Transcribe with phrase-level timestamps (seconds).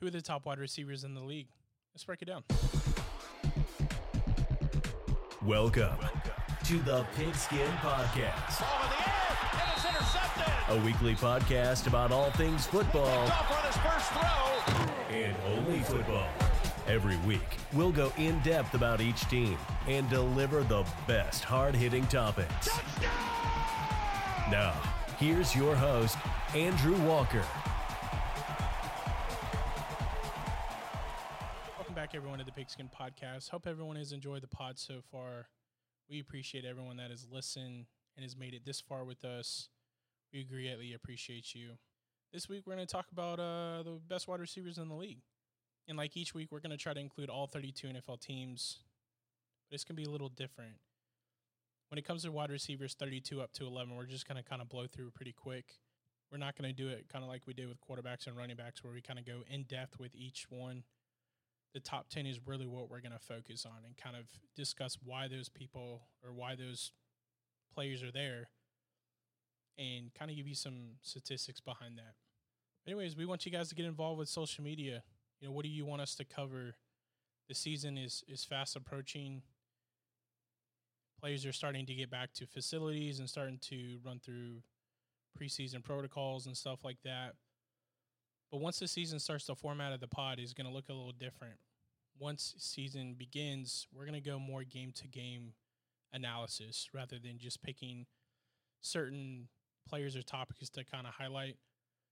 [0.00, 1.48] Who are the top wide receivers in the league?
[1.94, 2.44] Let's break it down.
[5.42, 5.96] Welcome
[6.64, 8.60] to the Pigskin Podcast.
[8.60, 10.52] Ball in the air, and it's intercepted.
[10.68, 15.16] A weekly podcast about all things football Off on his first throw.
[15.16, 16.28] and only football.
[16.86, 19.56] Every week, we'll go in depth about each team
[19.88, 22.68] and deliver the best hard hitting topics.
[24.50, 24.72] Now,
[25.18, 26.16] here's your host,
[26.54, 27.42] Andrew Walker.
[32.66, 33.50] Pigskin Podcast.
[33.50, 35.46] Hope everyone has enjoyed the pod so far.
[36.10, 39.68] We appreciate everyone that has listened and has made it this far with us.
[40.32, 41.78] We greatly appreciate you.
[42.32, 45.20] This week, we're going to talk about uh, the best wide receivers in the league.
[45.86, 48.80] And like each week, we're going to try to include all 32 NFL teams,
[49.70, 50.74] but it's going to be a little different.
[51.90, 54.60] When it comes to wide receivers 32 up to 11, we're just going to kind
[54.60, 55.66] of blow through pretty quick.
[56.32, 58.56] We're not going to do it kind of like we did with quarterbacks and running
[58.56, 60.82] backs, where we kind of go in depth with each one
[61.76, 64.24] the top 10 is really what we're going to focus on and kind of
[64.56, 66.90] discuss why those people or why those
[67.70, 68.48] players are there
[69.76, 72.14] and kind of give you some statistics behind that.
[72.86, 75.02] Anyways, we want you guys to get involved with social media.
[75.38, 76.76] You know, what do you want us to cover?
[77.50, 79.42] The season is is fast approaching.
[81.20, 84.62] Players are starting to get back to facilities and starting to run through
[85.38, 87.34] preseason protocols and stuff like that.
[88.50, 90.94] But once the season starts, the format of the pod is going to look a
[90.94, 91.58] little different.
[92.18, 95.52] Once season begins, we're going to go more game to game
[96.12, 98.06] analysis rather than just picking
[98.80, 99.48] certain
[99.88, 101.56] players or topics to kind of highlight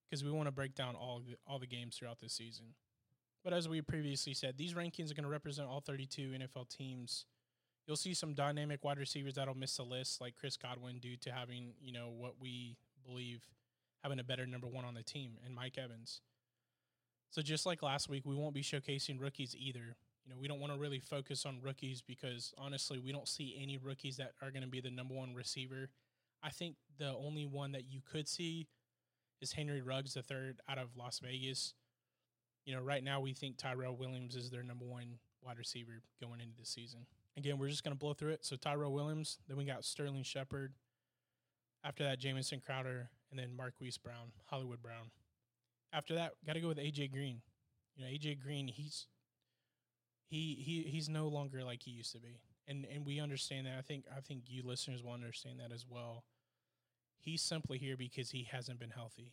[0.09, 2.67] because we want to break down all the, all the games throughout this season.
[3.43, 7.27] But as we previously said, these rankings are going to represent all 32 NFL teams.
[7.87, 11.31] You'll see some dynamic wide receivers that'll miss the list, like Chris Godwin, due to
[11.31, 13.43] having you know what we believe
[14.03, 16.21] having a better number one on the team, and Mike Evans.
[17.35, 19.97] So just like last week, we won't be showcasing rookies either.
[20.25, 23.59] You know, we don't want to really focus on rookies because honestly, we don't see
[23.61, 25.89] any rookies that are going to be the number one receiver.
[26.45, 28.69] I think the only one that you could see
[29.41, 31.75] is Henry Ruggs, the third out of Las Vegas.
[32.67, 36.41] You know, right now we think Tyrell Williams is their number one wide receiver going
[36.41, 37.01] into the season.
[37.37, 38.45] Again, we're just going to blow through it.
[38.45, 40.73] So Tyrell Williams, then we got Sterling Shepard.
[41.83, 45.11] After that, Jamison Crowder, and then Marquise Brown, Hollywood Brown.
[45.95, 47.41] After that, got to go with AJ Green.
[47.97, 49.07] You know, AJ Green, he's
[50.27, 53.79] he he he's no longer like he used to be, and and we understand that.
[53.79, 56.25] I think I think you listeners will understand that as well.
[57.21, 59.33] He's simply here because he hasn't been healthy.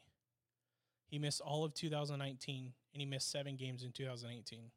[1.07, 4.71] He missed all of 2019, and he missed seven games in 2018.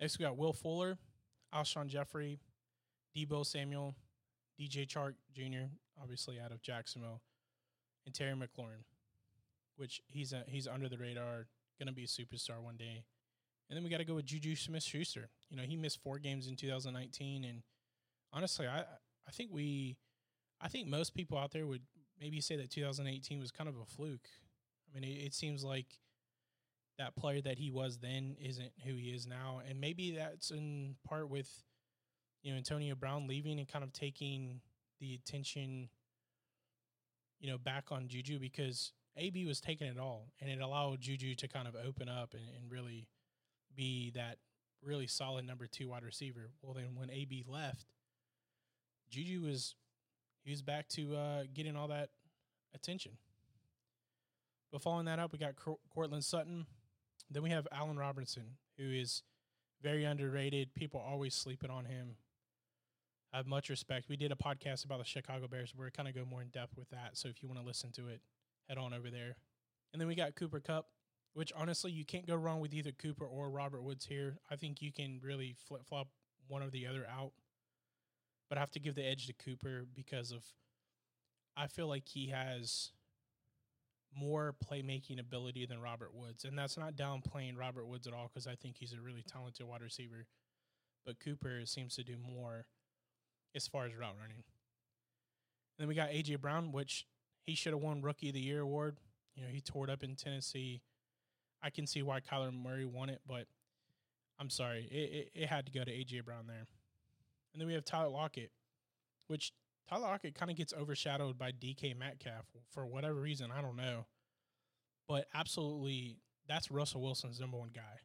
[0.00, 0.98] Next, we got Will Fuller,
[1.54, 2.40] Alshon Jeffery,
[3.16, 3.94] Deebo Samuel,
[4.60, 5.70] DJ Chark Jr.,
[6.02, 7.22] obviously out of Jacksonville,
[8.06, 8.82] and Terry McLaurin,
[9.78, 11.46] which he's a, he's under the radar,
[11.78, 13.04] gonna be a superstar one day.
[13.68, 15.28] And then we got to go with Juju Smith Schuster.
[15.50, 17.62] You know, he missed four games in 2019, and
[18.32, 19.98] honestly, I I think we,
[20.60, 21.82] I think most people out there would
[22.18, 24.28] maybe say that 2018 was kind of a fluke.
[24.88, 25.86] I mean, it, it seems like
[26.98, 30.96] that player that he was then isn't who he is now, and maybe that's in
[31.06, 31.50] part with
[32.42, 34.62] you know Antonio Brown leaving and kind of taking
[34.98, 35.90] the attention
[37.40, 41.34] you know, back on Juju because AB was taking it all and it allowed Juju
[41.36, 43.08] to kind of open up and, and really
[43.74, 44.38] be that
[44.82, 46.50] really solid number two wide receiver.
[46.62, 47.86] Well, then when AB left,
[49.10, 49.74] Juju was
[50.44, 52.10] he was back to uh, getting all that
[52.74, 53.12] attention.
[54.70, 56.66] But following that up, we got Cor- Courtland Sutton.
[57.30, 59.22] Then we have Allen Robinson, who is
[59.82, 60.74] very underrated.
[60.74, 62.16] People always sleeping on him.
[63.32, 64.08] I have much respect.
[64.08, 66.48] We did a podcast about the Chicago Bears where we kind of go more in
[66.48, 67.10] depth with that.
[67.12, 68.20] So if you want to listen to it,
[68.68, 69.36] head on over there.
[69.92, 70.86] And then we got Cooper Kupp,
[71.34, 74.38] which honestly you can't go wrong with either Cooper or Robert Woods here.
[74.50, 76.08] I think you can really flip flop
[76.46, 77.32] one or the other out.
[78.48, 80.42] But I have to give the edge to Cooper because of
[81.56, 82.92] I feel like he has
[84.16, 86.44] more playmaking ability than Robert Woods.
[86.44, 89.66] And that's not downplaying Robert Woods at all because I think he's a really talented
[89.66, 90.26] wide receiver.
[91.04, 92.66] But Cooper seems to do more
[93.54, 94.44] as far as route running.
[95.78, 97.06] And then we got AJ Brown, which
[97.48, 98.98] he should have won Rookie of the Year award.
[99.34, 100.82] You know, he tore it up in Tennessee.
[101.62, 103.46] I can see why Kyler Murray won it, but
[104.38, 106.66] I'm sorry, it, it, it had to go to AJ Brown there.
[107.52, 108.50] And then we have Tyler Lockett,
[109.28, 109.52] which
[109.88, 113.50] Tyler Lockett kind of gets overshadowed by DK Metcalf for whatever reason.
[113.50, 114.04] I don't know.
[115.08, 118.02] But absolutely, that's Russell Wilson's number one guy.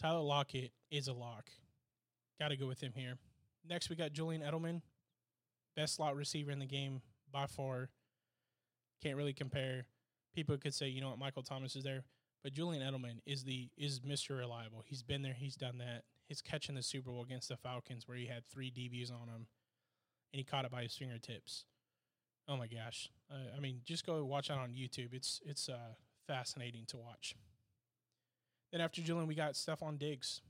[0.00, 1.50] Tyler Lockett is a lock.
[2.40, 3.18] Got to go with him here.
[3.68, 4.80] Next, we got Julian Edelman,
[5.76, 7.90] best slot receiver in the game by far.
[9.02, 9.86] Can't really compare.
[10.34, 12.04] People could say, you know what, Michael Thomas is there.
[12.42, 14.38] But Julian Edelman is the is Mr.
[14.38, 14.82] Reliable.
[14.84, 16.04] He's been there, he's done that.
[16.28, 19.28] His catch in the Super Bowl against the Falcons where he had three DBs on
[19.28, 19.46] him
[20.32, 21.64] and he caught it by his fingertips.
[22.48, 23.10] Oh my gosh.
[23.30, 25.12] Uh, I mean, just go watch that on YouTube.
[25.12, 25.94] It's it's uh,
[26.26, 27.34] fascinating to watch.
[28.72, 30.40] Then after Julian, we got Stefon Diggs.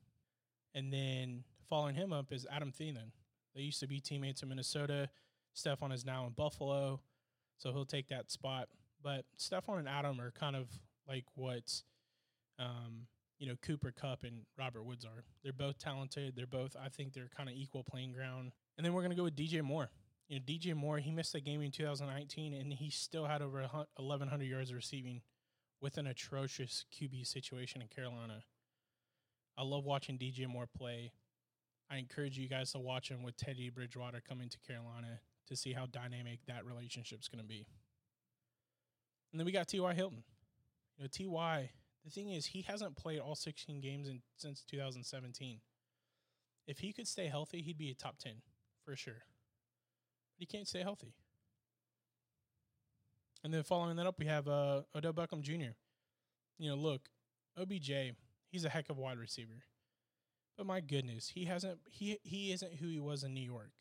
[0.74, 3.12] And then following him up is Adam Thielen.
[3.54, 5.08] They used to be teammates in Minnesota.
[5.56, 7.00] Stefon is now in Buffalo,
[7.58, 8.68] so he'll take that spot.
[9.02, 10.68] But Stefon and Adam are kind of
[11.08, 11.82] like what,
[12.58, 13.06] um,
[13.38, 15.24] you know, Cooper Kupp and Robert Woods are.
[15.42, 16.34] They're both talented.
[16.36, 18.52] They're both, I think, they're kind of equal playing ground.
[18.76, 19.90] And then we're gonna go with DJ Moore.
[20.28, 23.60] You know, DJ Moore, he missed a game in 2019, and he still had over
[23.60, 25.22] 1,100 yards receiving
[25.80, 28.42] with an atrocious QB situation in Carolina.
[29.56, 31.12] I love watching DJ Moore play.
[31.88, 35.72] I encourage you guys to watch him with Teddy Bridgewater coming to Carolina to see
[35.72, 37.66] how dynamic that relationship's going to be.
[39.32, 39.94] And then we got T.Y.
[39.94, 40.22] Hilton.
[40.96, 41.70] You know, T.Y.,
[42.04, 45.60] the thing is, he hasn't played all 16 games in, since 2017.
[46.66, 48.34] If he could stay healthy, he'd be a top 10
[48.84, 49.22] for sure.
[50.34, 51.14] But he can't stay healthy.
[53.44, 55.74] And then following that up, we have uh, Odell Beckham Jr.
[56.58, 57.08] You know, look,
[57.60, 57.90] OBJ,
[58.48, 59.62] he's a heck of a wide receiver.
[60.56, 63.72] But my goodness, he hasn't he he isn't who he was in New York.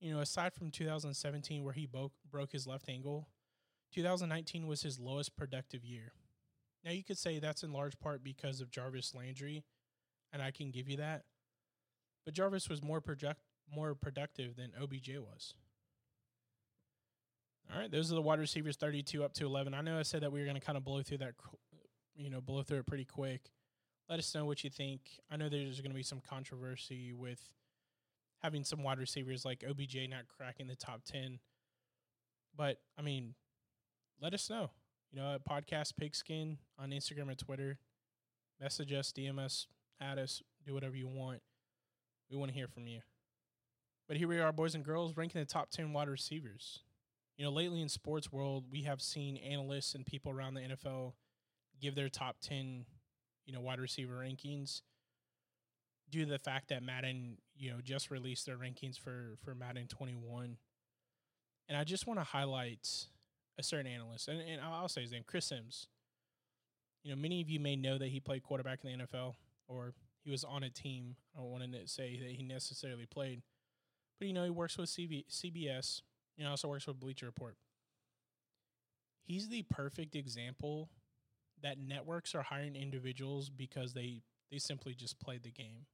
[0.00, 3.28] You know, aside from 2017 where he broke broke his left ankle,
[3.94, 6.12] 2019 was his lowest productive year.
[6.84, 9.64] Now you could say that's in large part because of Jarvis Landry,
[10.32, 11.24] and I can give you that.
[12.24, 13.40] But Jarvis was more project
[13.72, 15.54] more productive than OBJ was.
[17.72, 19.74] All right, those are the wide receivers 32 up to 11.
[19.74, 21.34] I know I said that we were going to kind of blow through that
[22.16, 23.50] you know, blow through it pretty quick.
[24.08, 25.00] Let us know what you think.
[25.30, 27.40] I know there's going to be some controversy with
[28.42, 31.38] having some wide receivers like OBJ not cracking the top 10.
[32.56, 33.34] But, I mean,
[34.20, 34.70] let us know.
[35.12, 37.78] You know, at Podcast Pigskin on Instagram and Twitter.
[38.60, 39.66] Message us, DM us,
[40.00, 41.40] add us, do whatever you want.
[42.30, 43.00] We want to hear from you.
[44.08, 46.80] But here we are, boys and girls, ranking the top 10 wide receivers.
[47.36, 51.12] You know, lately in sports world, we have seen analysts and people around the NFL
[51.80, 52.86] give their top 10,
[53.44, 54.80] you know, wide receiver rankings
[56.10, 59.86] due to the fact that Madden, you know, just released their rankings for for Madden
[59.86, 60.56] 21.
[61.68, 62.88] And I just want to highlight
[63.58, 65.88] a certain analyst, and, and I'll say his name, Chris Sims.
[67.02, 69.34] You know, many of you may know that he played quarterback in the NFL,
[69.68, 71.16] or he was on a team.
[71.34, 73.42] I don't want to say that he necessarily played,
[74.18, 76.02] but you know, he works with CBS.
[76.36, 77.56] You know, also works with Bleacher Report.
[79.22, 80.90] He's the perfect example
[81.62, 85.86] that networks are hiring individuals because they they simply just play the game.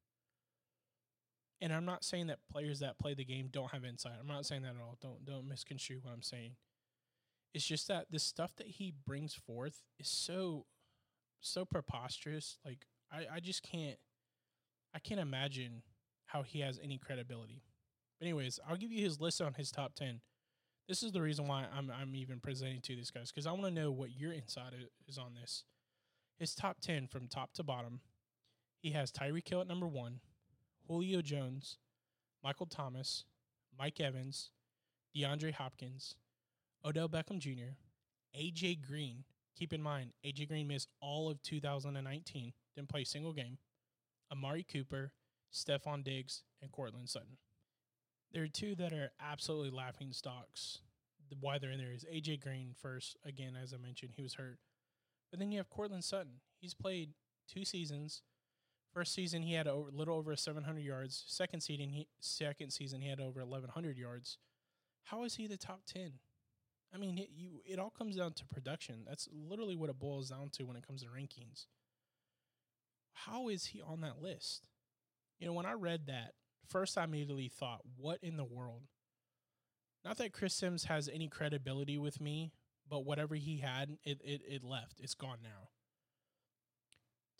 [1.62, 4.14] And I'm not saying that players that play the game don't have insight.
[4.20, 4.98] I'm not saying that at all.
[5.00, 6.56] Don't don't misconstrue what I'm saying.
[7.54, 10.66] It's just that the stuff that he brings forth is so
[11.40, 12.58] so preposterous.
[12.64, 13.98] Like I, I just can't
[14.92, 15.82] I can't imagine
[16.26, 17.62] how he has any credibility.
[18.18, 20.20] But anyways, I'll give you his list on his top ten.
[20.88, 23.66] This is the reason why I'm I'm even presenting to these guys because I want
[23.66, 24.72] to know what your insight
[25.06, 25.62] is on this.
[26.40, 28.00] His top ten from top to bottom,
[28.80, 30.18] he has Tyreek Hill at number one,
[30.92, 31.78] Julio Jones,
[32.44, 33.24] Michael Thomas,
[33.78, 34.50] Mike Evans,
[35.16, 36.16] DeAndre Hopkins,
[36.84, 37.76] Odell Beckham Jr.,
[38.38, 39.24] AJ Green.
[39.58, 43.56] Keep in mind, AJ Green missed all of 2019, didn't play a single game.
[44.30, 45.12] Amari Cooper,
[45.50, 47.38] Stefon Diggs, and Courtland Sutton.
[48.30, 50.80] There are two that are absolutely laughing stocks.
[51.30, 53.16] The, why they're in there is AJ Green first.
[53.24, 54.58] Again, as I mentioned, he was hurt.
[55.30, 56.40] But then you have Courtland Sutton.
[56.60, 57.14] He's played
[57.48, 58.20] two seasons.
[58.92, 61.24] First season he had a little over 700 yards.
[61.26, 64.38] Second season he second season he had over 1100 yards.
[65.04, 66.12] How is he the top 10?
[66.94, 69.04] I mean, it, you it all comes down to production.
[69.08, 71.66] That's literally what it boils down to when it comes to rankings.
[73.14, 74.66] How is he on that list?
[75.38, 76.34] You know, when I read that,
[76.68, 78.82] first I immediately thought, what in the world?
[80.04, 82.52] Not that Chris Sims has any credibility with me,
[82.88, 85.00] but whatever he had, it, it, it left.
[85.00, 85.68] It's gone now.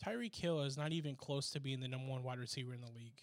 [0.03, 2.87] Tyreek Hill is not even close to being the number one wide receiver in the
[2.87, 3.21] league.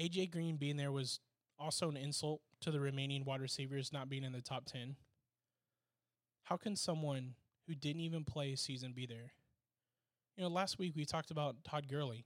[0.00, 1.20] AJ Green being there was
[1.58, 4.96] also an insult to the remaining wide receivers not being in the top 10.
[6.44, 7.34] How can someone
[7.66, 9.32] who didn't even play a season be there?
[10.36, 12.24] You know, last week we talked about Todd Gurley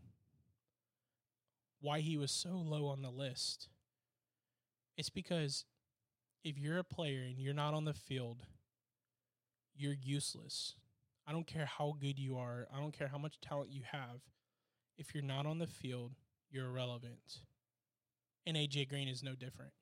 [1.81, 3.69] why he was so low on the list.
[4.97, 5.65] It's because
[6.43, 8.43] if you're a player and you're not on the field,
[9.77, 10.75] you're useless.
[11.27, 14.21] I don't care how good you are, I don't care how much talent you have.
[14.97, 16.13] If you're not on the field,
[16.51, 17.41] you're irrelevant.
[18.47, 19.73] And AJ Green is no different.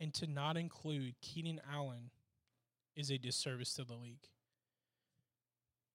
[0.00, 2.10] And to not include Keenan Allen
[2.96, 4.28] is a disservice to the league.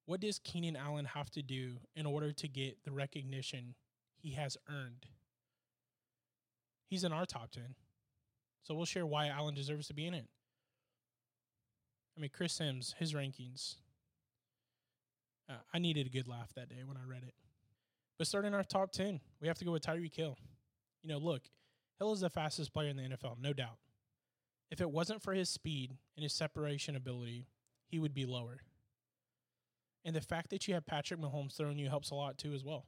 [0.05, 3.75] What does Keenan Allen have to do in order to get the recognition
[4.15, 5.05] he has earned?
[6.87, 7.75] He's in our top 10.
[8.63, 10.27] So we'll share why Allen deserves to be in it.
[12.17, 13.77] I mean, Chris Sims, his rankings.
[15.73, 17.33] I needed a good laugh that day when I read it.
[18.17, 20.37] But starting our top 10, we have to go with Tyreek Hill.
[21.01, 21.43] You know, look,
[21.99, 23.77] Hill is the fastest player in the NFL, no doubt.
[24.71, 27.47] If it wasn't for his speed and his separation ability,
[27.87, 28.61] he would be lower.
[30.05, 32.63] And the fact that you have Patrick Mahomes throwing you helps a lot too, as
[32.63, 32.85] well.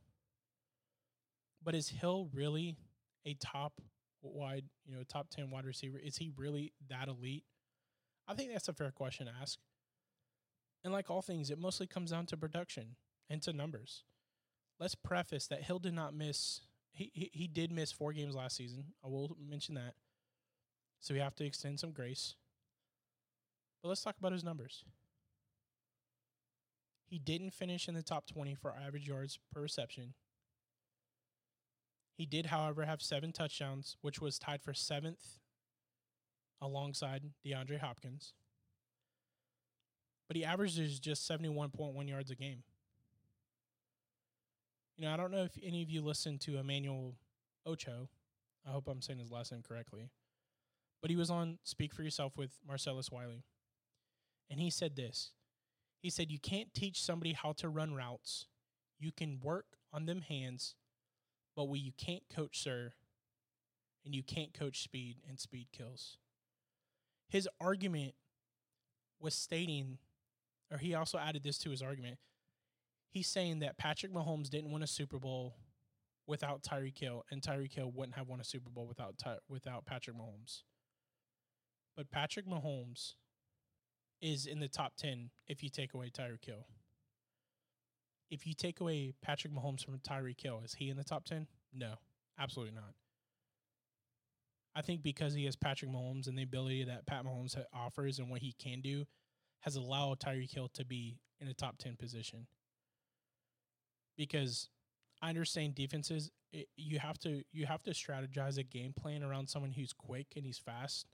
[1.64, 2.78] But is Hill really
[3.26, 3.82] a top
[4.22, 5.98] wide, you know, top 10 wide receiver?
[5.98, 7.44] Is he really that elite?
[8.28, 9.60] I think that's a fair question to ask.
[10.86, 12.96] And like all things, it mostly comes down to production
[13.30, 14.04] and to numbers.
[14.80, 16.62] Let's preface that Hill did not miss
[16.96, 18.86] he, he, he did miss four games last season.
[19.04, 19.96] I will mention that.
[21.02, 22.36] So we have to extend some grace.
[23.84, 24.86] But let's talk about his numbers.
[27.06, 30.14] He didn't finish in the top 20 for average yards per reception.
[32.18, 35.40] He did, however, have seven touchdowns, which was tied for seventh
[36.62, 38.34] alongside DeAndre Hopkins.
[40.28, 42.64] But he averages just 71.1 yards a game.
[44.98, 47.16] You know, I don't know if any of you listened to Emmanuel
[47.66, 48.10] Ocho.
[48.68, 50.10] I hope I'm saying his last name correctly.
[51.02, 53.44] But he was on Speak for Yourself with Marcellus Wiley.
[54.50, 55.32] And he said this
[56.02, 58.48] He said, You can't teach somebody how to run routes.
[59.00, 60.76] You can work on them hands,
[61.56, 62.94] but what you can't coach, sir,
[64.06, 66.18] and you can't coach speed, and speed kills
[67.30, 68.14] his argument
[69.20, 69.98] was stating,
[70.72, 72.18] or he also added this to his argument.
[73.10, 75.56] He's saying that Patrick Mahomes didn't win a Super Bowl
[76.28, 79.86] without Tyreek Hill, and Tyreek Hill wouldn't have won a Super Bowl without Ty- without
[79.86, 80.64] Patrick Mahomes.
[81.96, 83.14] But Patrick Mahomes
[84.22, 86.66] is in the top ten if you take away Tyreek Hill.
[88.32, 91.48] If you take away Patrick Mahomes from Tyreek Hill, is he in the top ten?
[91.74, 91.94] No,
[92.40, 92.96] absolutely not.
[94.76, 98.30] I think because he has Patrick Mahomes and the ability that Pat Mahomes offers and
[98.30, 99.06] what he can do
[99.66, 102.46] has allowed Tyreek Hill to be in a top 10 position.
[104.16, 104.70] Because
[105.22, 109.50] I understand defenses it, you have to you have to strategize a game plan around
[109.50, 111.08] someone who's quick and he's fast.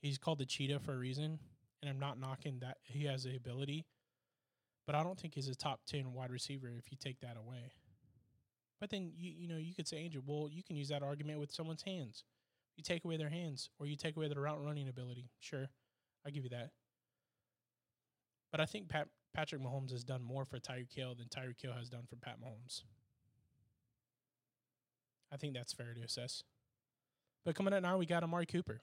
[0.00, 1.38] He's called the cheetah for a reason,
[1.80, 3.86] and I'm not knocking that he has the ability,
[4.86, 7.72] but I don't think he's a top 10 wide receiver if you take that away.
[8.80, 11.40] But then you you know, you could say Angel, well, you can use that argument
[11.40, 12.24] with someone's hands.
[12.76, 15.28] You take away their hands or you take away their route running ability.
[15.40, 15.68] Sure,
[16.24, 16.70] I give you that.
[18.52, 21.72] But I think Pat, Patrick Mahomes has done more for Tyreek Hill than Tyreek Hill
[21.72, 22.82] has done for Pat Mahomes.
[25.32, 26.44] I think that's fair to assess.
[27.44, 28.82] But coming up now, we got Amari Cooper.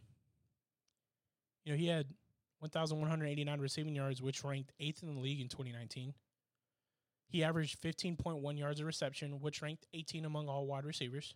[1.64, 2.08] You know, he had
[2.60, 6.16] 1,189 receiving yards, which ranked eighth in the league in 2019.
[7.30, 11.36] He averaged 15.1 yards of reception, which ranked 18 among all wide receivers.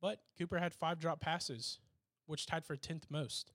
[0.00, 1.78] But Cooper had five drop passes,
[2.26, 3.52] which tied for 10th most.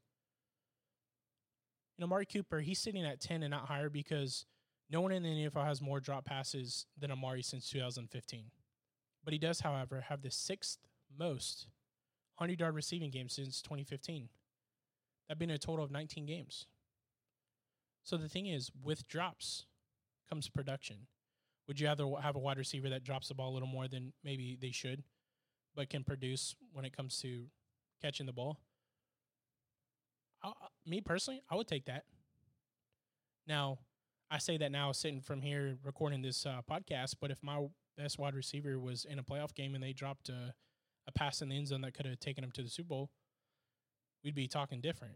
[1.97, 4.45] You know, Amari Cooper, he's sitting at 10 and not higher because
[4.89, 8.45] no one in the NFL has more drop passes than Amari since 2015.
[9.23, 10.79] But he does, however, have the sixth
[11.17, 11.67] most
[12.37, 14.29] 100 yard receiving games since 2015.
[15.29, 16.67] That being a total of 19 games.
[18.03, 19.65] So the thing is, with drops
[20.29, 21.07] comes production.
[21.67, 24.13] Would you rather have a wide receiver that drops the ball a little more than
[24.23, 25.03] maybe they should?
[25.75, 27.45] but can produce when it comes to
[28.01, 28.59] catching the ball.
[30.45, 30.51] I,
[30.85, 32.03] me personally, I would take that.
[33.47, 33.79] Now,
[34.29, 38.19] I say that now sitting from here recording this uh, podcast, but if my best
[38.19, 40.53] wide receiver was in a playoff game and they dropped a,
[41.07, 43.11] a pass in the end zone that could have taken them to the Super Bowl,
[44.23, 45.15] we'd be talking different.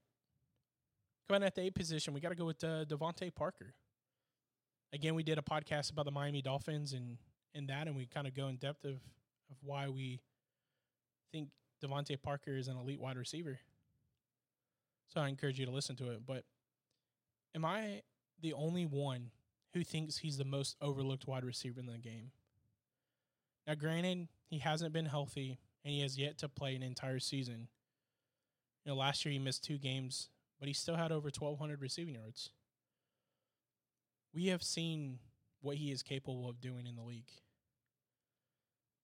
[1.27, 3.75] Coming at the eight position, we got to go with uh, DeVante Parker.
[4.93, 7.17] Again, we did a podcast about the Miami Dolphins and
[7.55, 8.93] and that, and we kind of go in depth of
[9.51, 10.21] of why we
[11.31, 11.49] think
[11.83, 13.59] DeVante Parker is an elite wide receiver.
[15.13, 16.25] So I encourage you to listen to it.
[16.25, 16.43] But
[17.55, 18.01] am I
[18.41, 19.31] the only one
[19.73, 22.31] who thinks he's the most overlooked wide receiver in the game?
[23.67, 27.67] Now, granted, he hasn't been healthy and he has yet to play an entire season.
[28.85, 32.15] You know, last year he missed two games, but he still had over 1,200 receiving
[32.15, 32.51] yards.
[34.33, 35.19] We have seen
[35.61, 37.31] what he is capable of doing in the league.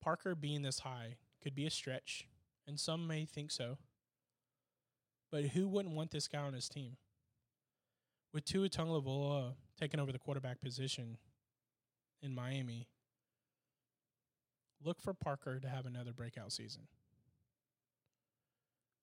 [0.01, 2.27] Parker being this high could be a stretch,
[2.67, 3.77] and some may think so.
[5.31, 6.97] But who wouldn't want this guy on his team?
[8.33, 11.17] With Tua Tagovailoa taking over the quarterback position
[12.21, 12.87] in Miami,
[14.83, 16.83] look for Parker to have another breakout season.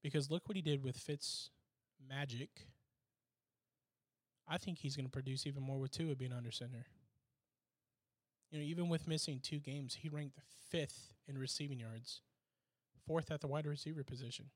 [0.02, 1.50] Because look what he did with Fitz
[2.08, 2.66] Magic
[4.48, 6.86] I think he's going to produce even more with Tua being under center.
[8.50, 10.38] You know, even with missing two games, he ranked
[10.68, 12.20] fifth in receiving yards,
[13.06, 14.46] fourth at the wide receiver position.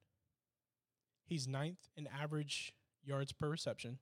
[1.27, 2.73] He's ninth in average
[3.05, 3.99] yards per reception.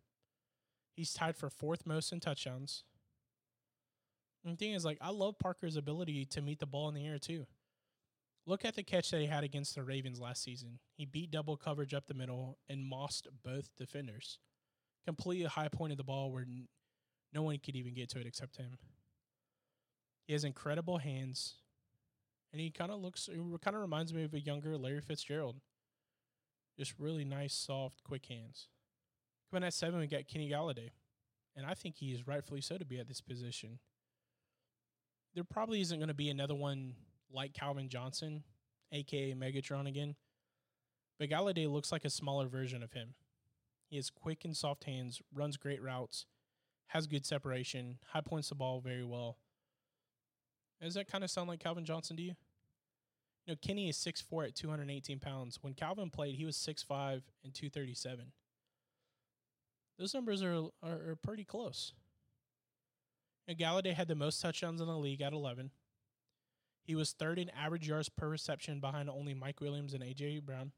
[0.95, 2.85] He's tied for fourth most in touchdowns.
[4.45, 7.07] And the thing is, like, I love Parker's ability to meet the ball in the
[7.07, 7.47] air, too.
[8.47, 10.79] Look at the catch that he had against the Ravens last season.
[10.99, 14.39] He beat double coverage up the middle and mossed both defenders.
[15.07, 16.47] Completely high point of the ball where
[17.33, 18.77] no one could even get to it except him.
[20.27, 21.55] He has incredible hands,
[22.53, 25.57] and he kind of looks, kind of reminds me of a younger Larry Fitzgerald.
[26.77, 28.69] Just really nice, soft, quick hands.
[29.51, 30.91] Coming at seven, we got Kenny Golladay,
[31.57, 33.79] and I think he is rightfully so to be at this position.
[35.35, 36.95] There probably isn't going to be another one
[37.33, 38.43] like Calvin Johnson,
[38.93, 40.17] aka Megatron again,
[41.19, 43.15] but Golladay looks like a smaller version of him.
[43.89, 46.27] He has quick and soft hands, runs great routes,
[46.89, 49.39] has good separation, high points the ball very well.
[50.83, 52.35] Does that kind of sound like Calvin Johnson to you?
[53.47, 55.59] You know, Kenny is 6'4 at 218 pounds.
[55.61, 58.33] When Calvin played, he was 6'5 and 237.
[59.99, 61.93] Those numbers are, are, are pretty close.
[63.47, 65.71] And Golladay had the most touchdowns in the league at 11.
[66.83, 70.41] He was third in average yards per reception behind only Mike Williams and A.J.
[70.41, 70.73] Brown.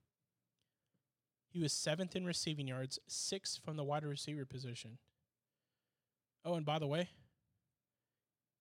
[1.48, 4.98] He was seventh in receiving yards, sixth from the wide receiver position.
[6.44, 7.08] Oh, and by the way,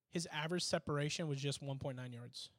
[0.09, 2.49] his average separation was just 1.9 yards.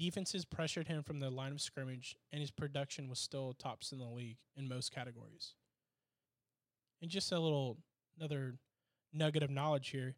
[0.00, 3.98] Defenses pressured him from the line of scrimmage, and his production was still tops in
[3.98, 5.52] the league in most categories.
[7.02, 7.76] And just a little
[8.18, 8.54] another
[9.12, 10.14] nugget of knowledge here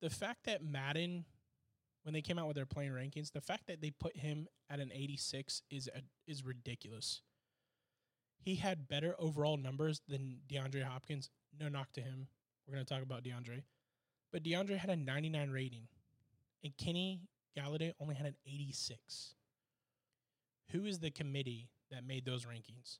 [0.00, 1.24] the fact that Madden,
[2.02, 4.80] when they came out with their playing rankings, the fact that they put him at
[4.80, 7.22] an 86 is a, is ridiculous.
[8.40, 11.30] He had better overall numbers than DeAndre Hopkins.
[11.60, 12.26] No knock to him.
[12.66, 13.62] We're going to talk about DeAndre.
[14.32, 15.88] But DeAndre had a 99 rating,
[16.64, 17.20] and Kenny
[17.56, 19.34] Golladay only had an 86.
[20.72, 22.98] Who is the committee that made those rankings?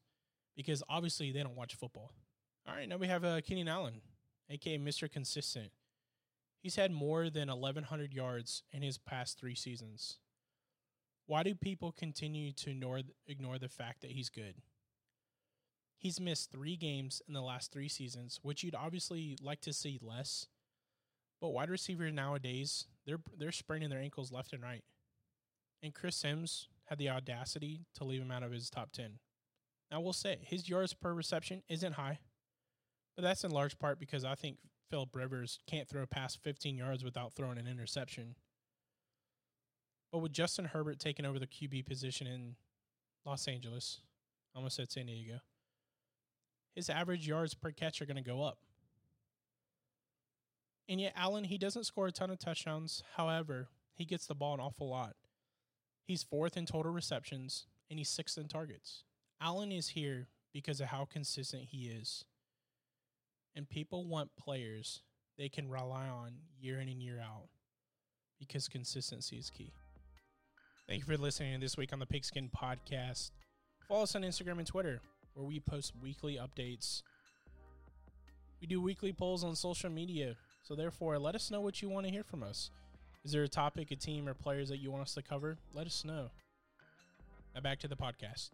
[0.57, 2.13] Because obviously they don't watch football.
[2.69, 4.01] All right, now we have uh, Keenan Allen,
[4.49, 5.11] aka Mr.
[5.11, 5.71] Consistent.
[6.63, 10.19] He's had more than 1,100 yards in his past three seasons.
[11.27, 14.57] Why do people continue to ignore, ignore the fact that he's good?
[15.97, 19.99] He's missed three games in the last three seasons, which you'd obviously like to see
[20.03, 20.47] less.
[21.41, 24.85] But wide receivers nowadays, they're they're spraining their ankles left and right.
[25.83, 29.19] And Chris Sims had the audacity to leave him out of his top 10.
[29.91, 32.19] Now, we'll say his yards per reception isn't high,
[33.17, 34.59] but that's in large part because I think
[34.91, 38.35] Philip Rivers can't throw past 15 yards without throwing an interception.
[40.13, 42.57] But with Justin Herbert taking over the QB position in
[43.25, 44.01] Los Angeles,
[44.55, 45.39] I almost said San Diego,
[46.75, 48.59] his average yards per catch are going to go up.
[50.91, 53.05] And yet, Allen, he doesn't score a ton of touchdowns.
[53.17, 55.15] However, he gets the ball an awful lot.
[56.05, 59.05] He's fourth in total receptions, and he's sixth in targets.
[59.41, 62.25] Allen is here because of how consistent he is.
[63.55, 65.03] And people want players
[65.39, 67.49] they can rely on year in and year out
[68.41, 69.73] because consistency is key.
[70.89, 73.31] Thank you for listening this week on the Pigskin Podcast.
[73.87, 75.01] Follow us on Instagram and Twitter,
[75.35, 77.03] where we post weekly updates.
[78.61, 80.35] We do weekly polls on social media,
[80.71, 82.71] so therefore, let us know what you want to hear from us.
[83.25, 85.59] Is there a topic, a team, or players that you want us to cover?
[85.75, 86.31] Let us know.
[87.57, 88.51] Now back to the podcast.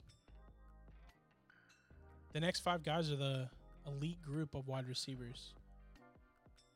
[2.32, 3.50] The next five guys are the
[3.86, 5.52] elite group of wide receivers.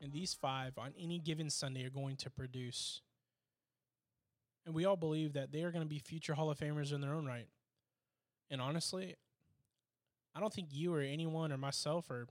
[0.02, 3.00] And these five on any given Sunday are going to produce.
[4.66, 7.00] And we all believe that they are going to be future Hall of Famers in
[7.00, 7.48] their own right.
[8.50, 9.16] And honestly,
[10.36, 12.26] I don't think you or anyone or myself or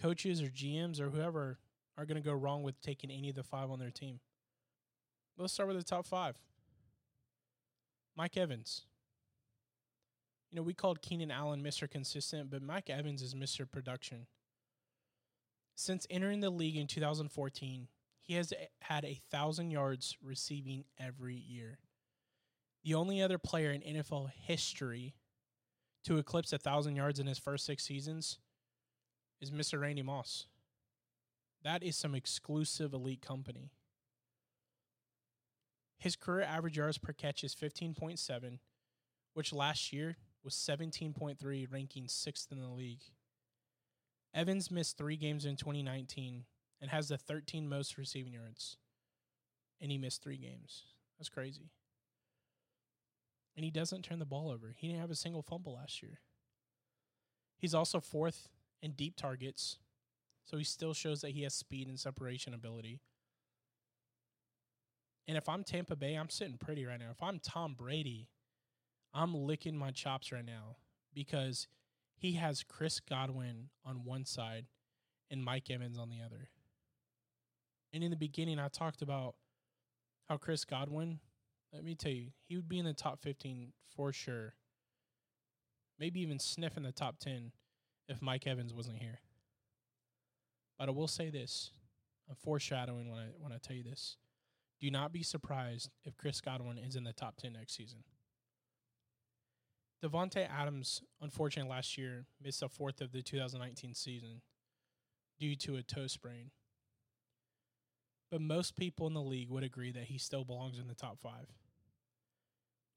[0.00, 1.58] coaches or GMs or whoever
[1.96, 4.20] are going to go wrong with taking any of the five on their team.
[5.36, 6.36] Let's start with the top five.
[8.16, 8.82] Mike Evans.
[10.50, 11.88] You know, we called Keenan Allen Mr.
[11.88, 13.70] Consistent, but Mike Evans is Mr.
[13.70, 14.26] Production.
[15.76, 17.86] Since entering the league in 2014,
[18.20, 21.78] he has had a thousand yards receiving every year.
[22.82, 25.14] The only other player in NFL history
[26.04, 28.38] to eclipse a thousand yards in his first six seasons
[29.40, 29.80] is Mr.
[29.80, 30.46] Randy Moss.
[31.62, 33.72] That is some exclusive elite company.
[35.98, 38.58] His career average yards per catch is 15.7,
[39.34, 43.02] which last year was 17.3, ranking sixth in the league.
[44.32, 46.44] Evans missed three games in 2019
[46.80, 48.76] and has the 13 most receiving yards.
[49.80, 50.84] And he missed three games.
[51.18, 51.70] That's crazy.
[53.56, 54.74] And he doesn't turn the ball over.
[54.76, 56.20] He didn't have a single fumble last year.
[57.58, 58.48] He's also fourth
[58.82, 59.78] in deep targets
[60.44, 63.02] So he still shows that he has speed and separation ability.
[65.26, 67.10] And if I'm Tampa Bay, I'm sitting pretty right now.
[67.10, 68.30] If I'm Tom Brady,
[69.12, 70.76] I'm licking my chops right now
[71.12, 71.68] because
[72.16, 74.64] he has Chris Godwin on one side
[75.30, 76.48] and Mike Evans on the other.
[77.92, 79.34] And in the beginning, I talked about
[80.30, 81.20] how Chris Godwin,
[81.74, 84.54] let me tell you, he would be in the top 15 for sure.
[85.98, 87.52] Maybe even sniff in the top 10
[88.08, 89.20] if Mike Evans wasn't here.
[90.78, 91.72] But I will say this
[92.28, 94.16] I'm foreshadowing when I, when I tell you this.
[94.80, 98.04] Do not be surprised if Chris Godwin is in the top 10 next season.
[100.04, 104.42] Davante Adams, unfortunately, last year missed a fourth of the 2019 season
[105.40, 106.50] due to a toe sprain.
[108.30, 111.18] But most people in the league would agree that he still belongs in the top
[111.20, 111.48] five.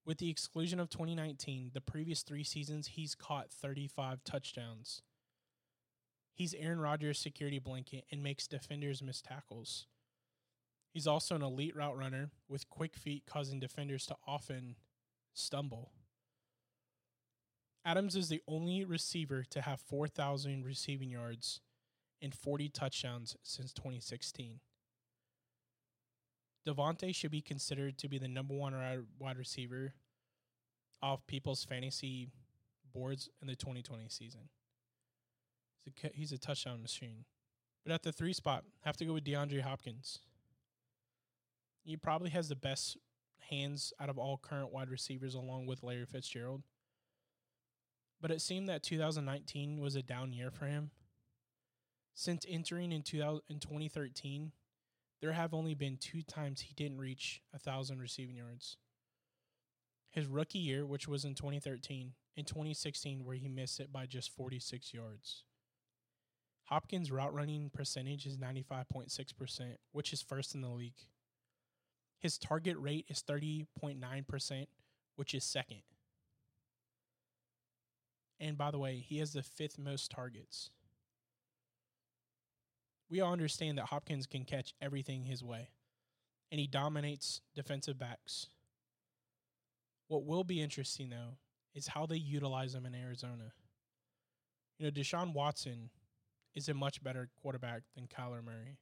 [0.06, 5.02] With the exclusion of 2019, the previous three seasons, he's caught 35 touchdowns.
[6.34, 9.86] He's Aaron Rodgers' security blanket and makes defenders miss tackles.
[10.92, 14.76] He's also an elite route runner with quick feet, causing defenders to often
[15.34, 15.92] stumble.
[17.86, 21.62] Adams is the only receiver to have 4,000 receiving yards
[22.22, 24.60] and 40 touchdowns since 2016.
[26.68, 28.74] Davante should be considered to be the number one
[29.20, 29.94] wide receiver
[31.02, 32.30] off people's fantasy
[32.94, 34.42] boards in the 2020 season.
[36.14, 37.26] He's a, touchdown machine.
[37.84, 40.20] But at the three spot, have to go with DeAndre Hopkins.
[41.84, 42.98] He probably has the best
[43.50, 46.62] hands out of all current wide receivers, along with Larry Fitzgerald.
[48.22, 50.92] But it seemed that 2019 was a down year for him.
[52.14, 54.52] Since entering in, 2000, in 2013,
[55.22, 58.78] there have only been two times he didn't reach a thousand receiving yards.
[60.10, 64.36] His rookie year, which was in 2013, and 2016, where he missed it by just
[64.36, 65.44] 46 yards.
[66.66, 71.08] Hopkins' route running percentage is 95.6%, which is first in the league.
[72.20, 74.68] His target rate is 30.9%,
[75.16, 75.82] which is second.
[78.40, 80.72] And by the way, he has the fifth most targets.
[83.12, 85.70] We all understand that Hopkins can catch everything his way,
[86.50, 88.48] and he dominates defensive backs.
[90.08, 91.36] What will be interesting, though,
[91.76, 93.52] is how they utilize him in Arizona.
[94.80, 95.90] You know, Deshaun Watson
[96.56, 98.78] is a much better quarterback than Kyler Murray.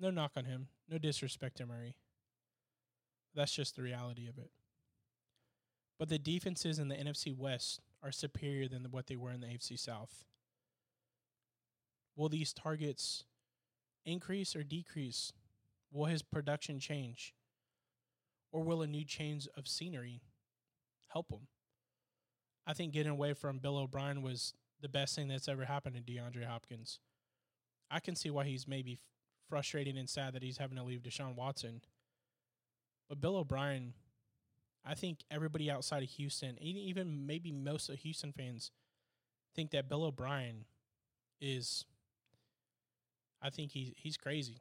[0.00, 0.66] No knock on him.
[0.88, 1.94] No disrespect to Murray.
[3.36, 4.50] That's just the reality of it.
[5.96, 9.46] But the defenses in the NFC West are superior than what they were in the
[9.46, 10.24] AFC South.
[12.16, 13.24] Will these targets
[14.04, 15.32] increase or decrease?
[15.90, 17.34] Will his production change?
[18.50, 20.20] Or will a new change of scenery
[21.08, 21.46] help him?
[22.66, 26.02] I think getting away from Bill O'Brien was the best thing that's ever happened to
[26.02, 27.00] DeAndre Hopkins.
[27.90, 29.00] I can see why he's maybe
[29.48, 31.82] frustrated and sad that he's having to leave Deshaun Watson.
[33.08, 33.94] But Bill O'Brien,
[34.84, 38.70] I think everybody outside of Houston, even maybe most of Houston fans,
[39.54, 40.64] think that Bill O'Brien
[41.40, 41.84] is.
[43.42, 44.58] I think he he's crazy.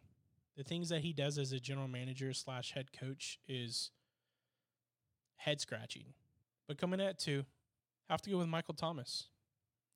[0.58, 3.92] The things that he does as a general manager slash head coach is
[5.38, 6.14] head scratching.
[6.68, 7.46] But coming at two,
[8.10, 9.28] have to go with Michael Thomas.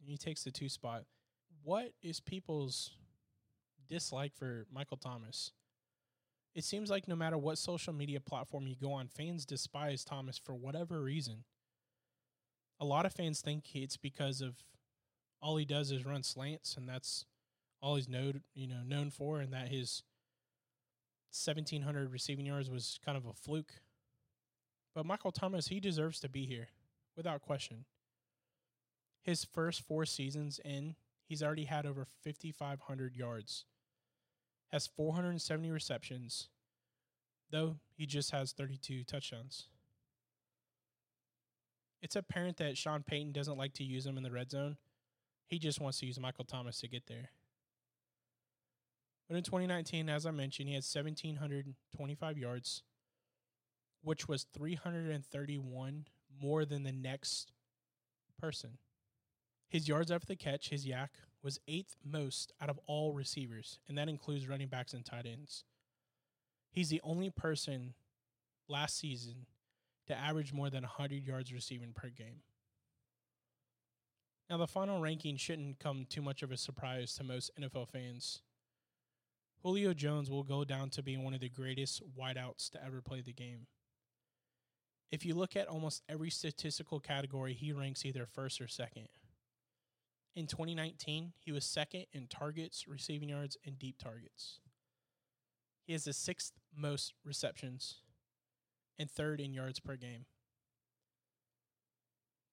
[0.06, 1.04] He takes the two spot.
[1.64, 2.92] What is people's
[3.90, 5.52] dislike for Michael Thomas?
[6.54, 10.38] It seems like no matter what social media platform you go on, fans despise Thomas
[10.38, 11.44] for whatever reason.
[12.80, 14.56] A lot of fans think it's because of
[15.42, 17.26] all he does is run slants, and that's
[17.86, 20.02] all he's known, you know, known for, and that his
[21.32, 23.74] 1,700 receiving yards was kind of a fluke.
[24.96, 26.70] But Michael Thomas, he deserves to be here
[27.16, 27.86] without question
[29.26, 30.96] his first four seasons in,
[31.28, 33.66] he's already had over 5,500 yards,
[34.72, 36.50] has 470 receptions,
[37.50, 39.68] though he just has 32 touchdowns.
[42.04, 44.78] It's apparent that Sean Payton doesn't like to use him in the red zone.
[45.48, 47.32] He just wants to use Michael Thomas to get there.
[49.28, 52.84] But in 2019, as I mentioned, he had 1,725 yards,
[54.04, 56.06] which was 331
[56.42, 57.52] more than the next
[58.40, 58.78] person.
[59.68, 61.10] His yards after the catch, his YAC,
[61.44, 65.64] was eighth most out of all receivers, and that includes running backs and tight ends.
[66.72, 67.94] He's the only person
[68.68, 69.46] last season
[70.08, 72.42] to average more than 100 yards receiving per game.
[74.50, 78.42] Now, the final ranking shouldn't come too much of a surprise to most NFL fans.
[79.66, 83.22] Julio Jones will go down to being one of the greatest wideouts to ever play
[83.22, 83.66] the game.
[85.12, 89.08] If you look at almost every statistical category, he ranks either first or second
[90.36, 94.60] In 2019, he was second in targets, receiving yards, and deep targets.
[95.88, 98.02] He has the sixth most receptions
[99.00, 100.28] and third in yards per game.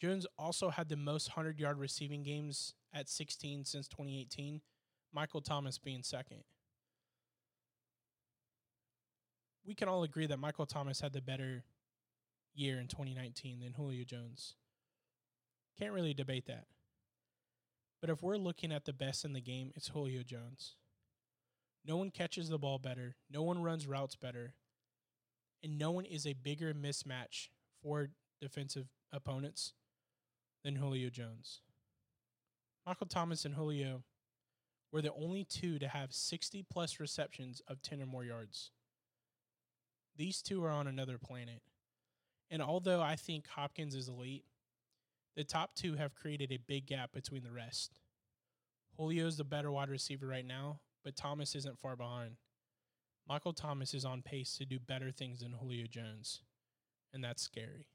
[0.00, 4.62] Jones also had the most 100 yard receiving games at 16 since 2018,
[5.12, 6.44] Michael Thomas being second.
[9.64, 11.64] We can all agree that Michael Thomas had the better
[12.54, 14.54] year in 2019 than Julio Jones.
[15.78, 16.66] Can't really debate that.
[18.00, 20.74] But if we're looking at the best in the game, it's Julio Jones.
[21.84, 24.54] No one catches the ball better, no one runs routes better,
[25.62, 27.48] and no one is a bigger mismatch
[27.82, 29.72] for defensive opponents
[30.64, 31.60] than Julio Jones.
[32.86, 34.02] Michael Thomas and Julio
[34.92, 38.70] were the only two to have 60 plus receptions of 10 or more yards.
[40.16, 41.62] These two are on another planet.
[42.50, 44.44] And although I think Hopkins is elite,
[45.36, 48.00] the top two have created a big gap between the rest.
[48.98, 52.36] Julio's the better wide receiver right now, but Thomas isn't far behind.
[53.26, 56.42] Michael Thomas is on pace to do better things than Julio Jones,
[57.14, 57.86] and that's scary.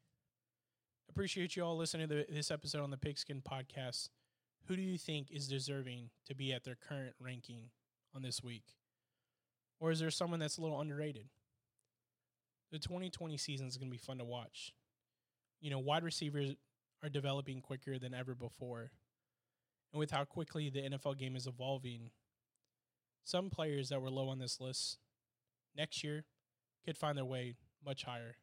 [1.10, 4.10] Appreciate you all listening to this episode on the Pigskin Podcast.
[4.68, 7.70] Who do you think is deserving to be at their current ranking
[8.16, 8.76] on this week?
[9.80, 11.28] Or is there someone that's a little underrated?
[12.72, 14.74] The 2020 season is going to be fun to watch.
[15.62, 16.56] You know, wide receivers
[17.04, 18.92] are developing quicker than ever before.
[19.94, 22.12] And with how quickly the NFL game is evolving,
[23.24, 24.98] some players that were low on this list
[25.76, 26.26] next year
[26.86, 28.36] could find their way much higher.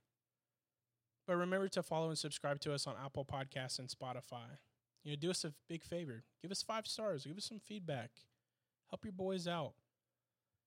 [1.27, 4.59] But remember to follow and subscribe to us on Apple Podcasts and Spotify.
[5.03, 6.25] You know, do us a big favor.
[6.43, 7.25] Give us five stars.
[7.25, 8.11] Give us some feedback.
[8.91, 9.73] Help your boys out.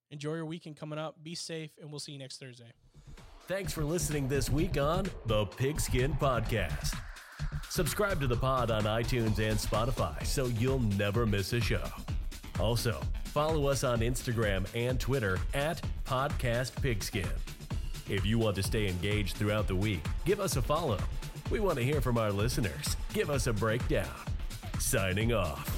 [0.10, 1.22] Enjoy your weekend coming up.
[1.22, 2.72] Be safe, and we'll see you next Thursday.
[3.48, 6.98] Thanks for listening this week on the Pigskin Podcast.
[7.70, 11.84] Subscribe to the pod on iTunes and Spotify so you'll never miss a show.
[12.60, 17.30] Also, follow us on Instagram and Twitter at Podcast Pigskin.
[18.10, 21.00] If you want to stay engaged throughout the week, give us a follow.
[21.50, 22.98] We want to hear from our listeners.
[23.14, 24.10] Give us a breakdown.
[24.80, 25.77] Signing off.